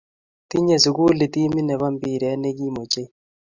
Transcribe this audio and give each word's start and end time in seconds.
Tinye 0.49 0.75
sukulit 0.83 1.31
timit 1.33 1.65
ne 1.65 1.75
bo 1.79 1.87
mpiret 1.95 2.35
ne 2.39 2.49
kim 2.57 2.75
ochei 2.83 3.09